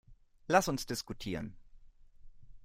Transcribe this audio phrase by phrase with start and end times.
[0.47, 1.55] Lass uns diskutieren.